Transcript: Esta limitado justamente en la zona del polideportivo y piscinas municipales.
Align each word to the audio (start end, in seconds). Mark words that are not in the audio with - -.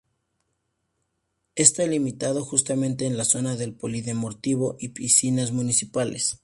Esta 1.53 1.85
limitado 1.85 2.43
justamente 2.43 3.05
en 3.05 3.17
la 3.17 3.23
zona 3.23 3.55
del 3.55 3.75
polideportivo 3.75 4.75
y 4.79 4.87
piscinas 4.87 5.51
municipales. 5.51 6.39